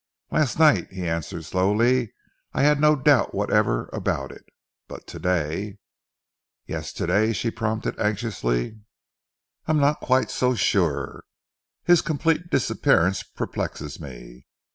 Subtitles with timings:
[0.31, 2.11] "Last night," he answered slowly,
[2.53, 4.43] "I had no doubt whatever about it.
[4.87, 5.77] But today"
[6.65, 8.81] "Yes, today?" she prompted anxiously.
[9.67, 11.23] "I am not quite so sure.
[11.83, 14.47] His complete disappearance perplexes me.